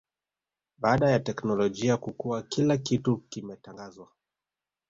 baada 0.77 1.11
ya 1.11 1.19
teknolojia 1.19 1.97
kukua 1.97 2.41
kila 2.41 2.77
kitu 2.77 3.17
kimetangazwa 3.29 4.09